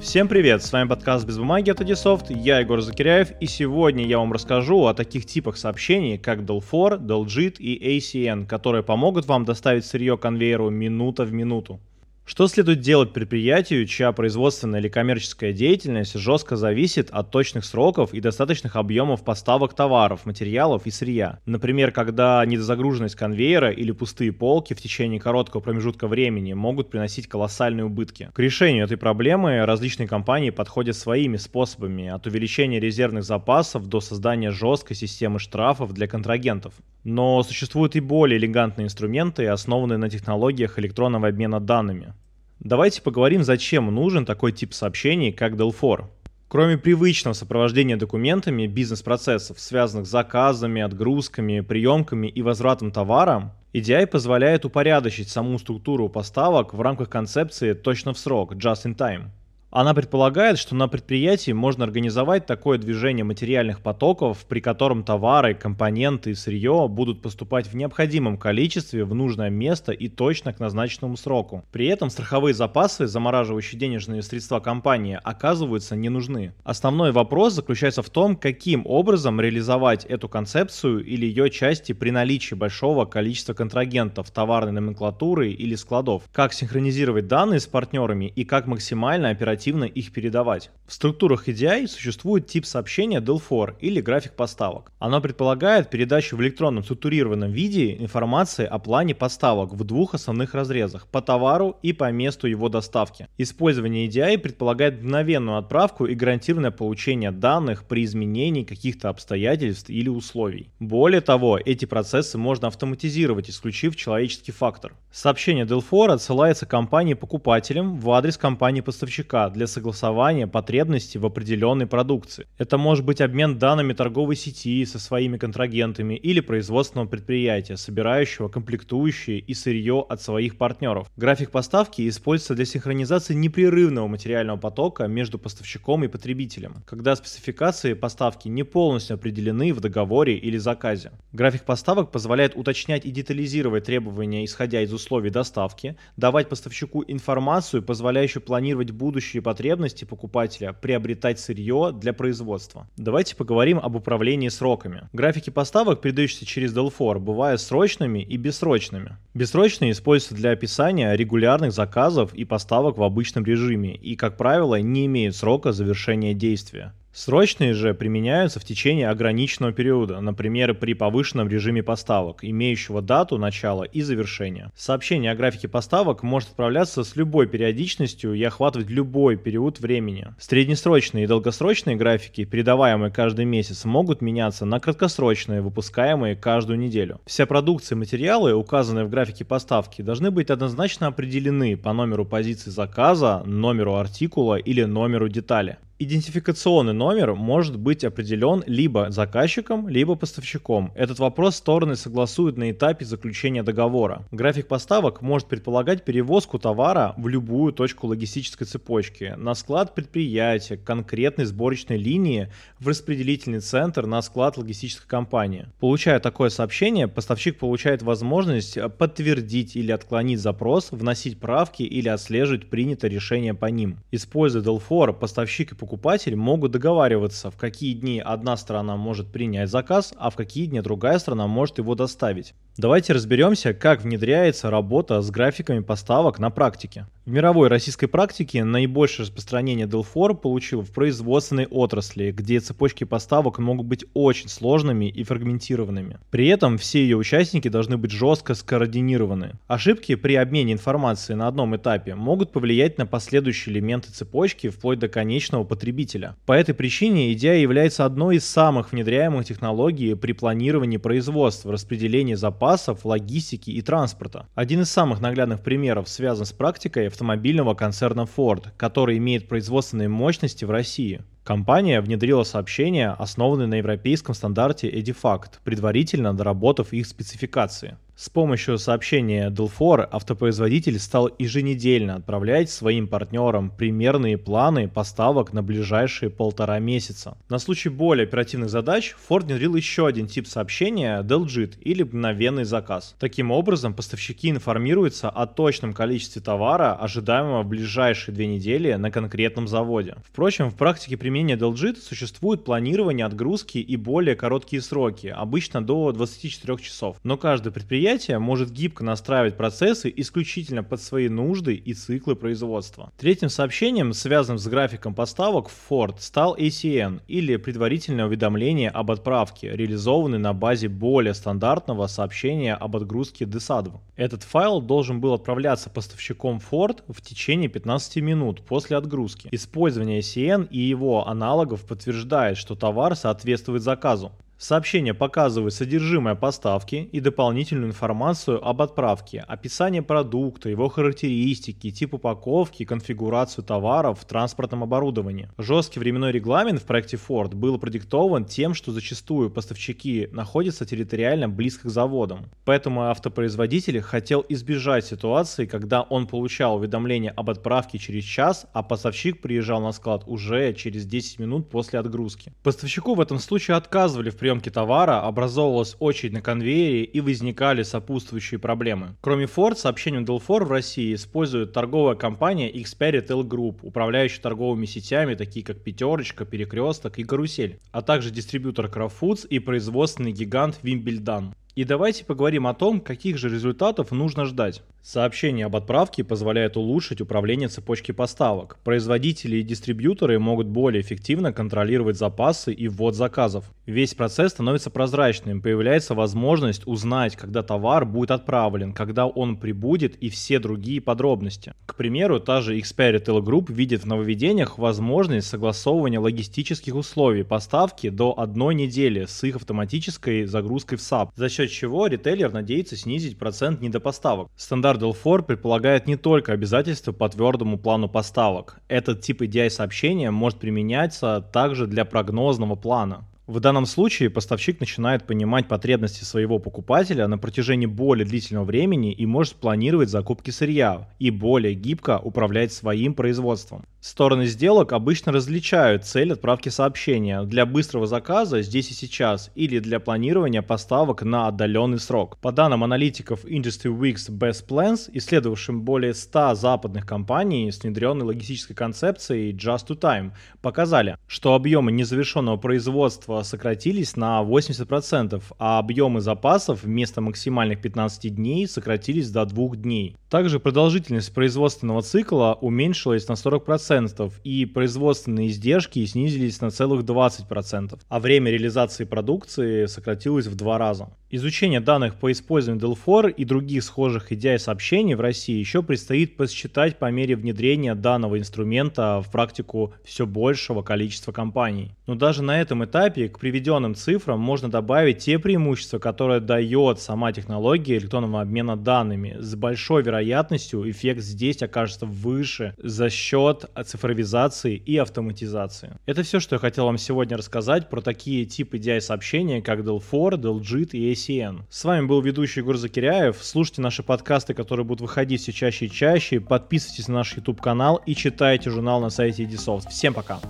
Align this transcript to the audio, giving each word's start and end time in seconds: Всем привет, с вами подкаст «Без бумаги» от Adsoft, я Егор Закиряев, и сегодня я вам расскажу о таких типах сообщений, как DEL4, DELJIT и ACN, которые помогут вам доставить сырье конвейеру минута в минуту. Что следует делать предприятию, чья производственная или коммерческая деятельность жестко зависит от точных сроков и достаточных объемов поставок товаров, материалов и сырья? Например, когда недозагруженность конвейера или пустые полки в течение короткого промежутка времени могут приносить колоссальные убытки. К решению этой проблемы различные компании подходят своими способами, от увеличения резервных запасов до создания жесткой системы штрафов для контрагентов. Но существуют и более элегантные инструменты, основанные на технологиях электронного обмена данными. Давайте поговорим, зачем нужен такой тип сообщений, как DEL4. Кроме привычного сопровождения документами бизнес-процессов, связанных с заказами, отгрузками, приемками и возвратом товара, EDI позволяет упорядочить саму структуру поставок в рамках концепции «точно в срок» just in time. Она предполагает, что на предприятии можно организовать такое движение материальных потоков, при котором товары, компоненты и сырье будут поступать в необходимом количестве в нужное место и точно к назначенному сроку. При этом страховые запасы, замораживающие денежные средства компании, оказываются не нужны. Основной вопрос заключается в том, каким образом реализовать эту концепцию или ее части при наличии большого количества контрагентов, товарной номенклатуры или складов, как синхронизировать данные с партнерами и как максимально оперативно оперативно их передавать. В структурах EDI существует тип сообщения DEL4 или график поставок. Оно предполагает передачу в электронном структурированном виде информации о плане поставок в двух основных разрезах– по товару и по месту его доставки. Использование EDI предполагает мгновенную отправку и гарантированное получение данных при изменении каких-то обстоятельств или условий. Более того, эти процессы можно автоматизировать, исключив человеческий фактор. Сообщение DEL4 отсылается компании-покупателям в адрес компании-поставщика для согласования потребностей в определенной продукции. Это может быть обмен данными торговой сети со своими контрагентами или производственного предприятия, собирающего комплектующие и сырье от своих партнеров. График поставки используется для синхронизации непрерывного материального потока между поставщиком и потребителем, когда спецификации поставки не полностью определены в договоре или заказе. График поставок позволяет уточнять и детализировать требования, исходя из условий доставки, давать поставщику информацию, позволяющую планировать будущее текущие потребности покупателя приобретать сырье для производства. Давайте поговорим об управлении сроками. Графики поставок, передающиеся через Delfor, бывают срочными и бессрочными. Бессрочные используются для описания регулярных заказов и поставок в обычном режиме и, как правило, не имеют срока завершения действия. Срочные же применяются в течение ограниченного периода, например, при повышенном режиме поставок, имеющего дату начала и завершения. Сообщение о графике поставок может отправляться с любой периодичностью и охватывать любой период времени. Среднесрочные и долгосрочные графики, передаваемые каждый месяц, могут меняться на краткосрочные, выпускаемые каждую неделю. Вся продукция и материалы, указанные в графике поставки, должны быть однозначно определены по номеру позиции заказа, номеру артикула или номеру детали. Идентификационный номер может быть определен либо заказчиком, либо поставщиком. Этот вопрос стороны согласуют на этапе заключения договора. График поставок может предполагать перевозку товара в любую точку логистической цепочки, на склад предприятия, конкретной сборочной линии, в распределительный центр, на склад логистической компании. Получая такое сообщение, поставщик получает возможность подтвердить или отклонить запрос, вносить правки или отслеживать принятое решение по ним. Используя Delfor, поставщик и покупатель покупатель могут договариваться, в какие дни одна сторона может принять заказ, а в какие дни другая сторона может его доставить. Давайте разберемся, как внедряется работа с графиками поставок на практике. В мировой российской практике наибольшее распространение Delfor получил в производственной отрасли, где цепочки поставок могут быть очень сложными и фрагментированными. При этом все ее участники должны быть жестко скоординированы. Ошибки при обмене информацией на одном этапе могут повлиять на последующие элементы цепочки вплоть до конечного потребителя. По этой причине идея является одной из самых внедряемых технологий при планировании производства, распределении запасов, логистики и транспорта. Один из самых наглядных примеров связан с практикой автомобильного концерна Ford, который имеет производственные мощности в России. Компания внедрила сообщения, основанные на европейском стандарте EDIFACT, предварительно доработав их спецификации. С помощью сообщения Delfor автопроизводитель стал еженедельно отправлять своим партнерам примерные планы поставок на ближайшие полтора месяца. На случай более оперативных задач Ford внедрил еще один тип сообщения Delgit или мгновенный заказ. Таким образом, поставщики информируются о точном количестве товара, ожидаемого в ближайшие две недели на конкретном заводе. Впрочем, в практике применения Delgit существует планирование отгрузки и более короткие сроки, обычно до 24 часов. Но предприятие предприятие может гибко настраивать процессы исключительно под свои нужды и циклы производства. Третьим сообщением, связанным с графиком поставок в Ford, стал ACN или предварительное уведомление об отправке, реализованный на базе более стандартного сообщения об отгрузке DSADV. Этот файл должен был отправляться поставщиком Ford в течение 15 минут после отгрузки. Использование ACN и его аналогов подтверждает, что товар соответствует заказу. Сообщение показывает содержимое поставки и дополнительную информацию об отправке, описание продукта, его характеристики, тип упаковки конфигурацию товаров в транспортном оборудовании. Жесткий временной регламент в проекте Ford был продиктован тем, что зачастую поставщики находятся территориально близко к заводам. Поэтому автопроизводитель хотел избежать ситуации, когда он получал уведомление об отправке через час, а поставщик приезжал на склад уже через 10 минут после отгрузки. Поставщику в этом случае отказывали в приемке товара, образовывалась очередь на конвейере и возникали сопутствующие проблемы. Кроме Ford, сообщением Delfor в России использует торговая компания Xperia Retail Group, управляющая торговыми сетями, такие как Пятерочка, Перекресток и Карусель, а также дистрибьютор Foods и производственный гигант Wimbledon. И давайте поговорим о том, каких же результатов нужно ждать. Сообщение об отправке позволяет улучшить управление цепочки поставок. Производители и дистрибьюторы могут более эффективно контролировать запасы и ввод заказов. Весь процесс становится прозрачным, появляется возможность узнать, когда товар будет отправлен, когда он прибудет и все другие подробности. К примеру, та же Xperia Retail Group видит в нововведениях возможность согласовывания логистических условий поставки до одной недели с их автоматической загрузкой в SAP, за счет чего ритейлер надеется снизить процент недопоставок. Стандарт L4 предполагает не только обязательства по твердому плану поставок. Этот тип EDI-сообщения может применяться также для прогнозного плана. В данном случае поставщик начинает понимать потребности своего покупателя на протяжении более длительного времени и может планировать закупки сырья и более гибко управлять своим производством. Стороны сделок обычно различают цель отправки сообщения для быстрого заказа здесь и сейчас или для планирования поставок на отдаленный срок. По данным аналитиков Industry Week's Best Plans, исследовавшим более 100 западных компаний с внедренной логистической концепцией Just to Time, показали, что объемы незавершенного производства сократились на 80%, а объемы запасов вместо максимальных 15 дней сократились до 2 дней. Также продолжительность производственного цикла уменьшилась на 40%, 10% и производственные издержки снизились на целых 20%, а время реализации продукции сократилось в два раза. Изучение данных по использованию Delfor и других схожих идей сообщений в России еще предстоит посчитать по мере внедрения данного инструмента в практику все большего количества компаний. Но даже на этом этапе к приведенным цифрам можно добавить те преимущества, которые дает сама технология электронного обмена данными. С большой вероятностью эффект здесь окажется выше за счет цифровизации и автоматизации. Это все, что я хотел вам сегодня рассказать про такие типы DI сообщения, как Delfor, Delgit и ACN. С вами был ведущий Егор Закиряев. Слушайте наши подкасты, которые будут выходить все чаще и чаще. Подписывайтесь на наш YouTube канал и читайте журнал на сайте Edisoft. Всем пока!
Всем 0.00 0.28
привет, 0.28 0.62
с 0.62 0.72
вами 0.72 0.86
подкаст 0.86 1.26
«Без 1.26 1.38
бумаги» 1.38 1.70
от 1.70 1.80
Adsoft, 1.80 2.26
я 2.30 2.60
Егор 2.60 2.80
Закиряев, 2.80 3.32
и 3.40 3.46
сегодня 3.46 4.06
я 4.06 4.18
вам 4.18 4.32
расскажу 4.32 4.86
о 4.86 4.94
таких 4.94 5.26
типах 5.26 5.56
сообщений, 5.56 6.18
как 6.18 6.38
DEL4, 6.42 6.98
DELJIT 7.00 7.56
и 7.58 7.98
ACN, 7.98 8.46
которые 8.46 8.84
помогут 8.84 9.26
вам 9.26 9.44
доставить 9.44 9.84
сырье 9.84 10.16
конвейеру 10.16 10.70
минута 10.70 11.24
в 11.24 11.32
минуту. 11.32 11.80
Что 12.28 12.46
следует 12.46 12.80
делать 12.80 13.14
предприятию, 13.14 13.86
чья 13.86 14.12
производственная 14.12 14.80
или 14.80 14.88
коммерческая 14.88 15.54
деятельность 15.54 16.12
жестко 16.12 16.56
зависит 16.56 17.08
от 17.10 17.30
точных 17.30 17.64
сроков 17.64 18.12
и 18.12 18.20
достаточных 18.20 18.76
объемов 18.76 19.24
поставок 19.24 19.72
товаров, 19.72 20.26
материалов 20.26 20.82
и 20.84 20.90
сырья? 20.90 21.38
Например, 21.46 21.90
когда 21.90 22.44
недозагруженность 22.44 23.14
конвейера 23.14 23.70
или 23.70 23.92
пустые 23.92 24.32
полки 24.32 24.74
в 24.74 24.82
течение 24.82 25.18
короткого 25.18 25.62
промежутка 25.62 26.06
времени 26.06 26.52
могут 26.52 26.90
приносить 26.90 27.28
колоссальные 27.28 27.86
убытки. 27.86 28.28
К 28.34 28.38
решению 28.40 28.84
этой 28.84 28.98
проблемы 28.98 29.64
различные 29.64 30.06
компании 30.06 30.50
подходят 30.50 30.96
своими 30.96 31.38
способами, 31.38 32.08
от 32.08 32.26
увеличения 32.26 32.78
резервных 32.78 33.24
запасов 33.24 33.86
до 33.86 34.02
создания 34.02 34.50
жесткой 34.50 34.96
системы 34.96 35.38
штрафов 35.38 35.94
для 35.94 36.06
контрагентов. 36.06 36.74
Но 37.10 37.42
существуют 37.42 37.96
и 37.96 38.00
более 38.00 38.38
элегантные 38.38 38.84
инструменты, 38.84 39.46
основанные 39.46 39.96
на 39.96 40.10
технологиях 40.10 40.78
электронного 40.78 41.28
обмена 41.28 41.58
данными. 41.58 42.12
Давайте 42.60 43.00
поговорим, 43.00 43.44
зачем 43.44 43.86
нужен 43.86 44.26
такой 44.26 44.52
тип 44.52 44.74
сообщений, 44.74 45.32
как 45.32 45.54
DEL4. 45.54 46.04
Кроме 46.48 46.76
привычного 46.76 47.32
сопровождения 47.32 47.96
документами 47.96 48.66
бизнес-процессов, 48.66 49.58
связанных 49.58 50.06
с 50.06 50.10
заказами, 50.10 50.82
отгрузками, 50.82 51.60
приемками 51.60 52.26
и 52.26 52.42
возвратом 52.42 52.92
товара, 52.92 53.54
EDI 53.72 54.06
позволяет 54.06 54.66
упорядочить 54.66 55.30
саму 55.30 55.58
структуру 55.58 56.10
поставок 56.10 56.74
в 56.74 56.80
рамках 56.82 57.08
концепции 57.08 57.72
«точно 57.72 58.12
в 58.12 58.18
срок» 58.18 58.52
just 58.52 58.84
in 58.84 58.94
time. 58.94 59.28
Она 59.70 59.92
предполагает, 59.92 60.58
что 60.58 60.74
на 60.74 60.88
предприятии 60.88 61.52
можно 61.52 61.84
организовать 61.84 62.46
такое 62.46 62.78
движение 62.78 63.22
материальных 63.22 63.82
потоков, 63.82 64.46
при 64.46 64.60
котором 64.60 65.04
товары, 65.04 65.54
компоненты 65.54 66.30
и 66.30 66.34
сырье 66.34 66.86
будут 66.88 67.20
поступать 67.20 67.66
в 67.66 67.76
необходимом 67.76 68.38
количестве 68.38 69.04
в 69.04 69.14
нужное 69.14 69.50
место 69.50 69.92
и 69.92 70.08
точно 70.08 70.54
к 70.54 70.58
назначенному 70.58 71.18
сроку. 71.18 71.64
При 71.70 71.86
этом 71.86 72.08
страховые 72.08 72.54
запасы, 72.54 73.06
замораживающие 73.06 73.78
денежные 73.78 74.22
средства 74.22 74.58
компании, 74.60 75.20
оказываются 75.22 75.96
не 75.96 76.08
нужны. 76.08 76.54
Основной 76.64 77.12
вопрос 77.12 77.52
заключается 77.52 78.00
в 78.00 78.08
том, 78.08 78.36
каким 78.36 78.86
образом 78.86 79.38
реализовать 79.38 80.06
эту 80.06 80.30
концепцию 80.30 81.04
или 81.04 81.26
ее 81.26 81.50
части 81.50 81.92
при 81.92 82.08
наличии 82.10 82.54
большого 82.54 83.04
количества 83.04 83.52
контрагентов, 83.52 84.30
товарной 84.30 84.72
номенклатуры 84.72 85.50
или 85.50 85.74
складов, 85.74 86.22
как 86.32 86.54
синхронизировать 86.54 87.26
данные 87.28 87.60
с 87.60 87.66
партнерами 87.66 88.32
и 88.34 88.46
как 88.46 88.66
максимально 88.66 89.28
оперативно 89.28 89.57
оперативно 89.58 89.84
их 89.84 90.12
передавать. 90.12 90.70
В 90.86 90.92
структурах 90.92 91.48
EDI 91.48 91.88
существует 91.88 92.46
тип 92.46 92.64
сообщения 92.64 93.20
DEL4 93.20 93.74
или 93.80 94.00
график 94.00 94.32
поставок. 94.32 94.92
Оно 95.00 95.20
предполагает 95.20 95.90
передачу 95.90 96.36
в 96.36 96.42
электронном 96.42 96.84
структурированном 96.84 97.50
виде 97.50 97.96
информации 97.96 98.64
о 98.64 98.78
плане 98.78 99.14
поставок 99.14 99.72
в 99.72 99.84
двух 99.84 100.14
основных 100.14 100.54
разрезах– 100.54 101.06
по 101.12 101.20
товару 101.20 101.76
и 101.82 101.92
по 101.92 102.10
месту 102.12 102.46
его 102.46 102.68
доставки. 102.68 103.26
Использование 103.36 104.06
EDI 104.06 104.38
предполагает 104.38 105.02
мгновенную 105.02 105.58
отправку 105.58 106.06
и 106.06 106.14
гарантированное 106.14 106.70
получение 106.70 107.32
данных 107.32 107.84
при 107.84 108.04
изменении 108.04 108.62
каких-то 108.62 109.08
обстоятельств 109.08 109.90
или 109.90 110.08
условий. 110.08 110.68
Более 110.78 111.20
того, 111.20 111.58
эти 111.58 111.84
процессы 111.84 112.38
можно 112.38 112.68
автоматизировать, 112.68 113.50
исключив 113.50 113.96
человеческий 113.96 114.52
фактор. 114.52 114.94
Сообщение 115.10 115.64
DEL4 115.64 116.12
отсылается 116.12 116.64
компании-покупателям 116.64 117.98
в 117.98 118.10
адрес 118.12 118.38
компании-поставщика 118.38 119.47
для 119.52 119.66
согласования 119.66 120.46
потребностей 120.46 121.18
в 121.18 121.26
определенной 121.26 121.86
продукции. 121.86 122.46
Это 122.58 122.78
может 122.78 123.04
быть 123.04 123.20
обмен 123.20 123.58
данными 123.58 123.92
торговой 123.92 124.36
сети 124.36 124.84
со 124.84 124.98
своими 124.98 125.36
контрагентами 125.36 126.14
или 126.14 126.40
производственного 126.40 127.08
предприятия, 127.08 127.76
собирающего 127.76 128.48
комплектующие 128.48 129.38
и 129.38 129.54
сырье 129.54 130.04
от 130.08 130.22
своих 130.22 130.56
партнеров. 130.56 131.10
График 131.16 131.50
поставки 131.50 132.08
используется 132.08 132.54
для 132.54 132.64
синхронизации 132.64 133.34
непрерывного 133.34 134.06
материального 134.06 134.58
потока 134.58 135.06
между 135.06 135.38
поставщиком 135.38 136.04
и 136.04 136.08
потребителем, 136.08 136.82
когда 136.86 137.16
спецификации 137.16 137.94
поставки 137.94 138.48
не 138.48 138.62
полностью 138.62 139.14
определены 139.14 139.72
в 139.72 139.80
договоре 139.80 140.36
или 140.36 140.56
заказе. 140.56 141.12
График 141.32 141.64
поставок 141.64 142.10
позволяет 142.10 142.56
уточнять 142.56 143.04
и 143.04 143.10
детализировать 143.10 143.84
требования, 143.84 144.44
исходя 144.44 144.82
из 144.82 144.92
условий 144.92 145.30
доставки, 145.30 145.96
давать 146.16 146.48
поставщику 146.48 147.04
информацию, 147.06 147.82
позволяющую 147.82 148.42
планировать 148.42 148.90
будущее 148.90 149.37
текущие 149.38 149.42
потребности 149.42 150.04
покупателя 150.04 150.72
приобретать 150.72 151.38
сырье 151.38 151.92
для 151.92 152.12
производства. 152.12 152.86
Давайте 152.96 153.36
поговорим 153.36 153.78
об 153.78 153.96
управлении 153.96 154.48
сроками. 154.48 155.08
Графики 155.12 155.50
поставок, 155.50 156.00
передающиеся 156.00 156.46
через 156.46 156.74
Delfor, 156.74 157.18
бывают 157.18 157.60
срочными 157.60 158.20
и 158.20 158.36
бессрочными. 158.36 159.16
Бессрочные 159.34 159.92
используются 159.92 160.34
для 160.34 160.50
описания 160.50 161.16
регулярных 161.16 161.72
заказов 161.72 162.34
и 162.34 162.44
поставок 162.44 162.98
в 162.98 163.02
обычном 163.02 163.44
режиме 163.44 163.94
и, 163.94 164.16
как 164.16 164.36
правило, 164.36 164.80
не 164.80 165.06
имеют 165.06 165.36
срока 165.36 165.72
завершения 165.72 166.34
действия. 166.34 166.92
Срочные 167.12 167.74
же 167.74 167.94
применяются 167.94 168.60
в 168.60 168.64
течение 168.64 169.08
ограниченного 169.08 169.72
периода, 169.72 170.20
например, 170.20 170.74
при 170.74 170.94
повышенном 170.94 171.48
режиме 171.48 171.82
поставок, 171.82 172.44
имеющего 172.44 173.02
дату 173.02 173.38
начала 173.38 173.82
и 173.82 174.02
завершения. 174.02 174.70
Сообщение 174.76 175.32
о 175.32 175.34
графике 175.34 175.68
поставок 175.68 176.22
может 176.22 176.50
отправляться 176.50 177.02
с 177.02 177.16
любой 177.16 177.48
периодичностью 177.48 178.34
и 178.34 178.42
охватывать 178.44 178.90
любой 178.90 179.36
период 179.36 179.80
времени. 179.80 180.28
Среднесрочные 180.38 181.24
и 181.24 181.26
долгосрочные 181.26 181.96
графики, 181.96 182.44
передаваемые 182.44 183.10
каждый 183.10 183.46
месяц, 183.46 183.84
могут 183.84 184.20
меняться 184.20 184.64
на 184.64 184.78
краткосрочные, 184.78 185.60
выпускаемые 185.60 186.36
каждую 186.36 186.78
неделю. 186.78 187.20
Вся 187.26 187.46
продукция 187.46 187.96
и 187.96 187.98
материалы, 187.98 188.54
указанные 188.54 189.06
в 189.06 189.10
графике 189.10 189.44
поставки, 189.44 190.02
должны 190.02 190.30
быть 190.30 190.50
однозначно 190.50 191.08
определены 191.08 191.76
по 191.76 191.92
номеру 191.92 192.24
позиции 192.24 192.70
заказа, 192.70 193.42
номеру 193.44 193.94
артикула 193.94 194.56
или 194.56 194.84
номеру 194.84 195.28
детали. 195.28 195.78
Идентификационный 196.00 196.92
номер 196.92 197.34
может 197.34 197.76
быть 197.76 198.04
определен 198.04 198.62
либо 198.68 199.10
заказчиком, 199.10 199.88
либо 199.88 200.14
поставщиком. 200.14 200.92
Этот 200.94 201.18
вопрос 201.18 201.56
стороны 201.56 201.96
согласуют 201.96 202.56
на 202.56 202.70
этапе 202.70 203.04
заключения 203.04 203.64
договора. 203.64 204.24
График 204.30 204.68
поставок 204.68 205.22
может 205.22 205.48
предполагать 205.48 206.04
перевозку 206.04 206.60
товара 206.60 207.14
в 207.16 207.26
любую 207.26 207.72
точку 207.72 208.06
логистической 208.06 208.64
цепочки, 208.64 209.34
на 209.36 209.56
склад 209.56 209.96
предприятия, 209.96 210.76
конкретной 210.76 211.46
сборочной 211.46 211.96
линии, 211.96 212.46
в 212.78 212.86
распределительный 212.86 213.58
центр, 213.58 214.06
на 214.06 214.22
склад 214.22 214.56
логистической 214.56 215.08
компании. 215.08 215.66
Получая 215.80 216.20
такое 216.20 216.50
сообщение, 216.50 217.08
поставщик 217.08 217.58
получает 217.58 218.02
возможность 218.02 218.78
подтвердить 218.98 219.74
или 219.74 219.90
отклонить 219.90 220.38
запрос, 220.38 220.92
вносить 220.92 221.40
правки 221.40 221.82
или 221.82 222.08
отслеживать 222.08 222.70
принятое 222.70 223.10
решение 223.10 223.52
по 223.52 223.66
ним. 223.66 223.98
Используя 224.12 224.62
Delfor, 224.62 225.12
поставщик 225.12 225.72
и 225.72 225.74
покупатель 225.74 225.87
покупатель 225.88 226.36
могут 226.36 226.72
договариваться, 226.72 227.50
в 227.50 227.56
какие 227.56 227.94
дни 227.94 228.20
одна 228.20 228.58
сторона 228.58 228.98
может 228.98 229.32
принять 229.32 229.70
заказ, 229.70 230.12
а 230.18 230.28
в 230.28 230.36
какие 230.36 230.66
дни 230.66 230.82
другая 230.82 231.18
сторона 231.18 231.46
может 231.46 231.78
его 231.78 231.94
доставить. 231.94 232.52
Давайте 232.78 233.12
разберемся, 233.12 233.74
как 233.74 234.02
внедряется 234.02 234.70
работа 234.70 235.20
с 235.20 235.32
графиками 235.32 235.80
поставок 235.80 236.38
на 236.38 236.48
практике. 236.50 237.06
В 237.26 237.30
мировой 237.30 237.66
российской 237.68 238.06
практике 238.06 238.62
наибольшее 238.62 239.24
распространение 239.24 239.86
Delfor 239.86 240.36
получил 240.36 240.82
в 240.82 240.92
производственной 240.92 241.66
отрасли, 241.66 242.30
где 242.30 242.60
цепочки 242.60 243.02
поставок 243.02 243.58
могут 243.58 243.86
быть 243.86 244.04
очень 244.14 244.48
сложными 244.48 245.06
и 245.06 245.24
фрагментированными. 245.24 246.20
При 246.30 246.46
этом 246.46 246.78
все 246.78 247.02
ее 247.02 247.16
участники 247.16 247.66
должны 247.66 247.98
быть 247.98 248.12
жестко 248.12 248.54
скоординированы. 248.54 249.58
Ошибки 249.66 250.14
при 250.14 250.36
обмене 250.36 250.72
информацией 250.72 251.36
на 251.36 251.48
одном 251.48 251.76
этапе 251.76 252.14
могут 252.14 252.52
повлиять 252.52 252.96
на 252.96 253.06
последующие 253.06 253.74
элементы 253.74 254.12
цепочки 254.12 254.68
вплоть 254.68 255.00
до 255.00 255.08
конечного 255.08 255.64
потребителя. 255.64 256.36
По 256.46 256.52
этой 256.52 256.76
причине 256.76 257.32
идея 257.32 257.60
является 257.60 258.04
одной 258.04 258.36
из 258.36 258.44
самых 258.46 258.92
внедряемых 258.92 259.44
технологий 259.44 260.14
при 260.14 260.30
планировании 260.30 260.96
производства, 260.96 261.72
распределении 261.72 262.34
запасов, 262.34 262.67
логистики 263.04 263.70
и 263.70 263.80
транспорта. 263.80 264.46
Один 264.54 264.82
из 264.82 264.90
самых 264.90 265.20
наглядных 265.20 265.62
примеров 265.62 266.08
связан 266.08 266.44
с 266.44 266.52
практикой 266.52 267.06
автомобильного 267.08 267.74
концерна 267.74 268.26
Ford, 268.36 268.66
который 268.76 269.16
имеет 269.18 269.48
производственные 269.48 270.08
мощности 270.08 270.64
в 270.64 270.70
России. 270.70 271.22
Компания 271.48 272.02
внедрила 272.02 272.42
сообщения, 272.42 273.08
основанные 273.08 273.66
на 273.66 273.76
европейском 273.76 274.34
стандарте 274.34 274.90
EDIFACT, 274.90 275.60
предварительно 275.64 276.36
доработав 276.36 276.92
их 276.92 277.06
спецификации. 277.06 277.96
С 278.18 278.28
помощью 278.28 278.78
сообщения 278.78 279.48
Delfor 279.48 280.00
автопроизводитель 280.10 280.98
стал 280.98 281.30
еженедельно 281.38 282.16
отправлять 282.16 282.68
своим 282.68 283.06
партнерам 283.06 283.70
примерные 283.70 284.36
планы 284.36 284.88
поставок 284.88 285.52
на 285.52 285.62
ближайшие 285.62 286.28
полтора 286.28 286.80
месяца. 286.80 287.38
На 287.48 287.60
случай 287.60 287.90
более 287.90 288.24
оперативных 288.24 288.70
задач 288.70 289.14
Ford 289.28 289.44
внедрил 289.44 289.76
еще 289.76 290.08
один 290.08 290.26
тип 290.26 290.48
сообщения 290.48 291.22
Delgit 291.22 291.78
или 291.80 292.02
мгновенный 292.02 292.64
заказ. 292.64 293.14
Таким 293.20 293.52
образом, 293.52 293.94
поставщики 293.94 294.50
информируются 294.50 295.30
о 295.30 295.46
точном 295.46 295.92
количестве 295.92 296.42
товара, 296.42 296.94
ожидаемого 296.94 297.62
в 297.62 297.68
ближайшие 297.68 298.34
две 298.34 298.48
недели 298.48 298.94
на 298.94 299.12
конкретном 299.12 299.68
заводе. 299.68 300.16
Впрочем, 300.24 300.70
в 300.70 300.74
практике 300.74 301.16
применения 301.16 301.37
Delgit 301.56 301.96
существует 302.00 302.64
планирование 302.64 303.26
отгрузки 303.26 303.78
и 303.78 303.96
более 303.96 304.36
короткие 304.36 304.82
сроки, 304.82 305.26
обычно 305.26 305.84
до 305.84 306.12
24 306.12 306.78
часов. 306.78 307.16
Но 307.24 307.36
предприятие 307.36 307.70
предприятие 307.70 308.38
может 308.38 308.70
гибко 308.70 309.02
настраивать 309.02 309.56
процессы 309.56 310.12
исключительно 310.14 310.84
под 310.84 311.02
свои 311.02 311.28
нужды 311.28 311.74
и 311.74 311.94
циклы 311.94 312.36
производства. 312.36 313.10
Третьим 313.18 313.48
сообщением, 313.48 314.12
связанным 314.12 314.58
с 314.58 314.66
графиком 314.68 315.14
поставок 315.14 315.68
в 315.68 315.90
Ford, 315.90 316.16
стал 316.20 316.56
ACN 316.56 317.20
или 317.28 317.56
предварительное 317.56 318.26
уведомление 318.26 318.90
об 318.90 319.10
отправке, 319.10 319.74
реализованный 319.74 320.38
на 320.38 320.52
базе 320.52 320.88
более 320.88 321.34
стандартного 321.34 322.06
сообщения 322.06 322.74
об 322.74 322.94
отгрузке 322.94 323.44
DSADV. 323.46 324.00
Этот 324.16 324.42
файл 324.42 324.80
должен 324.80 325.20
был 325.20 325.32
отправляться 325.32 325.90
поставщиком 325.90 326.60
Ford 326.70 327.02
в 327.08 327.20
течение 327.20 327.68
15 327.68 328.16
минут 328.16 328.62
после 328.62 328.96
отгрузки. 328.96 329.48
Использование 329.50 330.20
ACN 330.20 330.68
и 330.70 330.78
его 330.78 331.17
аналогов 331.26 331.84
подтверждает, 331.86 332.56
что 332.58 332.74
товар 332.74 333.16
соответствует 333.16 333.82
заказу. 333.82 334.32
Сообщение 334.60 335.14
показывает 335.14 335.72
содержимое 335.72 336.34
поставки 336.34 336.96
и 337.12 337.20
дополнительную 337.20 337.90
информацию 337.90 338.66
об 338.66 338.82
отправке, 338.82 339.44
описание 339.46 340.02
продукта, 340.02 340.68
его 340.68 340.88
характеристики, 340.88 341.92
тип 341.92 342.14
упаковки 342.14 342.84
конфигурацию 342.84 343.64
товаров 343.64 344.18
в 344.18 344.24
транспортном 344.24 344.82
оборудовании. 344.82 345.48
Жесткий 345.58 346.00
временной 346.00 346.32
регламент 346.32 346.82
в 346.82 346.86
проекте 346.86 347.16
Ford 347.16 347.54
был 347.54 347.78
продиктован 347.78 348.46
тем, 348.46 348.74
что 348.74 348.90
зачастую 348.90 349.48
поставщики 349.48 350.28
находятся 350.32 350.84
территориально 350.84 351.48
близко 351.48 351.86
к 351.86 351.92
заводам. 351.92 352.50
Поэтому 352.64 353.02
автопроизводитель 353.10 354.00
хотел 354.00 354.44
избежать 354.48 355.06
ситуации, 355.06 355.66
когда 355.66 356.02
он 356.02 356.26
получал 356.26 356.78
уведомление 356.78 357.30
об 357.30 357.48
отправке 357.48 357.98
через 357.98 358.24
час, 358.24 358.66
а 358.72 358.82
поставщик 358.82 359.40
приезжал 359.40 359.80
на 359.80 359.92
склад 359.92 360.24
уже 360.26 360.74
через 360.74 361.06
10 361.06 361.38
минут 361.38 361.70
после 361.70 362.00
отгрузки. 362.00 362.52
Поставщику 362.64 363.14
в 363.14 363.20
этом 363.20 363.38
случае 363.38 363.76
отказывали 363.76 364.30
в 364.30 364.36
приемке 364.48 364.70
товара, 364.70 365.20
образовывалась 365.20 365.94
очередь 365.98 366.32
на 366.32 366.40
конвейере 366.40 367.04
и 367.04 367.20
возникали 367.20 367.82
сопутствующие 367.82 368.58
проблемы. 368.58 369.14
Кроме 369.20 369.44
Ford, 369.44 369.76
сообщением 369.76 370.24
Delfor 370.24 370.64
в 370.64 370.70
России 370.70 371.14
использует 371.14 371.74
торговая 371.74 372.14
компания 372.14 372.72
Xperia 372.72 373.22
Retail 373.22 373.42
Group, 373.42 373.80
управляющая 373.82 374.40
торговыми 374.40 374.86
сетями, 374.86 375.34
такие 375.34 375.62
как 375.62 375.84
Пятерочка, 375.84 376.46
Перекресток 376.46 377.18
и 377.18 377.24
Карусель, 377.24 377.78
а 377.92 378.00
также 378.00 378.30
дистрибьютор 378.30 378.86
Foods 378.86 379.46
и 379.46 379.58
производственный 379.58 380.32
гигант 380.32 380.80
Wimbledon. 380.82 381.52
И 381.74 381.84
давайте 381.84 382.24
поговорим 382.24 382.66
о 382.66 382.72
том, 382.72 383.00
каких 383.00 383.36
же 383.36 383.50
результатов 383.50 384.12
нужно 384.12 384.46
ждать. 384.46 384.82
Сообщение 385.10 385.64
об 385.64 385.74
отправке 385.74 386.22
позволяет 386.22 386.76
улучшить 386.76 387.22
управление 387.22 387.70
цепочки 387.70 388.12
поставок. 388.12 388.76
Производители 388.84 389.56
и 389.56 389.62
дистрибьюторы 389.62 390.38
могут 390.38 390.66
более 390.66 391.00
эффективно 391.00 391.50
контролировать 391.50 392.18
запасы 392.18 392.74
и 392.74 392.88
ввод 392.88 393.14
заказов. 393.14 393.64
Весь 393.86 394.12
процесс 394.12 394.52
становится 394.52 394.90
прозрачным, 394.90 395.62
появляется 395.62 396.14
возможность 396.14 396.86
узнать, 396.86 397.36
когда 397.36 397.62
товар 397.62 398.04
будет 398.04 398.30
отправлен, 398.30 398.92
когда 398.92 399.26
он 399.26 399.56
прибудет 399.56 400.14
и 400.16 400.28
все 400.28 400.58
другие 400.58 401.00
подробности. 401.00 401.72
К 401.86 401.94
примеру, 401.94 402.38
та 402.38 402.60
же 402.60 402.78
Xperia 402.78 403.14
Retail 403.14 403.42
Group 403.42 403.72
видит 403.72 404.02
в 404.02 404.06
нововведениях 404.06 404.76
возможность 404.76 405.48
согласовывания 405.48 406.20
логистических 406.20 406.94
условий 406.94 407.44
поставки 407.44 408.10
до 408.10 408.38
одной 408.38 408.74
недели 408.74 409.24
с 409.24 409.42
их 409.42 409.56
автоматической 409.56 410.44
загрузкой 410.44 410.98
в 410.98 411.00
SAP, 411.00 411.30
за 411.34 411.48
счет 411.48 411.70
чего 411.70 412.08
ритейлер 412.08 412.52
надеется 412.52 412.94
снизить 412.94 413.38
процент 413.38 413.80
недопоставок. 413.80 414.50
Стандарт 414.54 414.97
L4 415.02 415.42
предполагает 415.42 416.06
не 416.06 416.16
только 416.16 416.52
обязательства 416.52 417.12
по 417.12 417.28
твердому 417.28 417.78
плану 417.78 418.08
поставок. 418.08 418.80
Этот 418.88 419.20
тип 419.20 419.42
EDI-сообщения 419.42 420.30
может 420.30 420.58
применяться 420.58 421.40
также 421.52 421.86
для 421.86 422.04
прогнозного 422.04 422.74
плана. 422.74 423.24
В 423.48 423.60
данном 423.60 423.86
случае 423.86 424.28
поставщик 424.28 424.78
начинает 424.78 425.26
понимать 425.26 425.68
потребности 425.68 426.22
своего 426.22 426.58
покупателя 426.58 427.26
на 427.28 427.38
протяжении 427.38 427.86
более 427.86 428.26
длительного 428.26 428.66
времени 428.66 429.10
и 429.10 429.24
может 429.24 429.54
планировать 429.54 430.10
закупки 430.10 430.50
сырья 430.50 431.08
и 431.18 431.30
более 431.30 431.72
гибко 431.72 432.18
управлять 432.18 432.74
своим 432.74 433.14
производством. 433.14 433.86
Стороны 434.00 434.46
сделок 434.46 434.92
обычно 434.92 435.32
различают 435.32 436.04
цель 436.04 436.32
отправки 436.32 436.68
сообщения 436.68 437.42
для 437.42 437.66
быстрого 437.66 438.06
заказа 438.06 438.62
здесь 438.62 438.92
и 438.92 438.94
сейчас 438.94 439.50
или 439.56 439.80
для 439.80 439.98
планирования 439.98 440.62
поставок 440.62 441.24
на 441.24 441.48
отдаленный 441.48 441.98
срок. 441.98 442.36
По 442.38 442.52
данным 442.52 442.84
аналитиков 442.84 443.44
Industry 443.44 443.92
Week's 443.92 444.30
Best 444.30 444.68
Plans, 444.68 445.10
исследовавшим 445.12 445.82
более 445.82 446.14
100 446.14 446.54
западных 446.54 447.06
компаний 447.06 447.72
с 447.72 447.82
внедренной 447.82 448.24
логистической 448.24 448.76
концепцией 448.76 449.52
Just 449.52 449.88
to 449.88 449.98
Time, 449.98 450.30
показали, 450.62 451.16
что 451.26 451.54
объемы 451.54 451.90
незавершенного 451.90 452.56
производства 452.56 453.42
сократились 453.42 454.14
на 454.14 454.44
80%, 454.44 455.42
а 455.58 455.80
объемы 455.80 456.20
запасов 456.20 456.84
вместо 456.84 457.20
максимальных 457.20 457.82
15 457.82 458.32
дней 458.32 458.68
сократились 458.68 459.32
до 459.32 459.44
2 459.44 459.74
дней. 459.74 460.16
Также 460.30 460.60
продолжительность 460.60 461.34
производственного 461.34 462.02
цикла 462.02 462.56
уменьшилась 462.60 463.26
на 463.26 463.32
40%, 463.32 463.88
10% 463.98 464.32
и 464.44 464.64
производственные 464.66 465.48
издержки 465.48 466.04
снизились 466.04 466.60
на 466.60 466.70
целых 466.70 467.04
20%, 467.04 467.98
а 468.08 468.20
время 468.20 468.50
реализации 468.50 469.04
продукции 469.04 469.86
сократилось 469.86 470.46
в 470.46 470.54
два 470.54 470.78
раза. 470.78 471.10
Изучение 471.30 471.80
данных 471.80 472.14
по 472.14 472.32
использованию 472.32 472.82
Delfor 472.82 473.30
и 473.30 473.44
других 473.44 473.84
схожих 473.84 474.32
идей 474.32 474.58
сообщений 474.58 475.14
в 475.14 475.20
России 475.20 475.58
еще 475.58 475.82
предстоит 475.82 476.38
посчитать 476.38 476.98
по 476.98 477.10
мере 477.10 477.36
внедрения 477.36 477.94
данного 477.94 478.38
инструмента 478.38 479.20
в 479.20 479.30
практику 479.30 479.92
все 480.04 480.24
большего 480.24 480.80
количества 480.80 481.32
компаний. 481.32 481.92
Но 482.06 482.14
даже 482.14 482.42
на 482.42 482.58
этом 482.58 482.82
этапе 482.82 483.28
к 483.28 483.38
приведенным 483.38 483.94
цифрам 483.94 484.40
можно 484.40 484.70
добавить 484.70 485.18
те 485.18 485.38
преимущества, 485.38 485.98
которые 485.98 486.40
дает 486.40 486.98
сама 486.98 487.30
технология 487.30 487.98
электронного 487.98 488.40
обмена 488.40 488.78
данными. 488.78 489.36
С 489.38 489.54
большой 489.54 490.02
вероятностью 490.02 490.90
эффект 490.90 491.20
здесь 491.20 491.62
окажется 491.62 492.06
выше 492.06 492.72
за 492.78 493.10
счет 493.10 493.66
цифровизации 493.84 494.76
и 494.76 494.96
автоматизации. 494.96 495.98
Это 496.06 496.22
все, 496.22 496.40
что 496.40 496.54
я 496.54 496.58
хотел 496.58 496.86
вам 496.86 496.96
сегодня 496.96 497.36
рассказать 497.36 497.90
про 497.90 498.00
такие 498.00 498.46
типы 498.46 498.78
DI 498.78 499.02
сообщения, 499.02 499.60
как 499.60 499.80
Delfor, 499.80 500.40
Delgit 500.40 500.92
и 500.92 501.17
ACN. 501.18 501.62
С 501.70 501.84
вами 501.84 502.06
был 502.06 502.20
ведущий 502.20 502.60
Егор 502.60 502.76
Закиряев. 502.76 503.38
Слушайте 503.42 503.82
наши 503.82 504.02
подкасты, 504.02 504.54
которые 504.54 504.86
будут 504.86 505.02
выходить 505.02 505.42
все 505.42 505.52
чаще 505.52 505.86
и 505.86 505.90
чаще. 505.90 506.40
Подписывайтесь 506.40 507.08
на 507.08 507.14
наш 507.14 507.36
YouTube 507.36 507.60
канал 507.60 508.00
и 508.06 508.14
читайте 508.14 508.70
журнал 508.70 509.00
на 509.00 509.10
сайте 509.10 509.44
Edisoft. 509.44 509.90
Всем 509.90 510.14
пока! 510.14 510.40